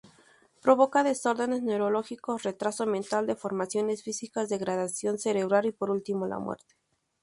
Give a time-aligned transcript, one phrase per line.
[0.63, 6.73] Provoca desórdenes neurológicos, retraso mental, deformaciones físicas, degradación cerebral y por último, la muerte.